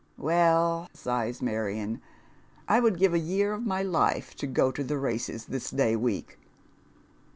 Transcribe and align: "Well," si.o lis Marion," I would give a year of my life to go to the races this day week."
"Well," 0.31 0.89
si.o 0.95 1.27
lis 1.27 1.43
Marion," 1.43 2.01
I 2.67 2.79
would 2.79 2.97
give 2.97 3.13
a 3.13 3.19
year 3.19 3.53
of 3.53 3.67
my 3.67 3.83
life 3.83 4.33
to 4.37 4.47
go 4.47 4.71
to 4.71 4.83
the 4.83 4.97
races 4.97 5.45
this 5.45 5.69
day 5.69 5.95
week." 5.95 6.39